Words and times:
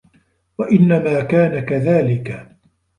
وَإِنَّمَا 0.59 1.21
كَانَ 1.21 1.59
كَذَلِكَ 1.61 2.47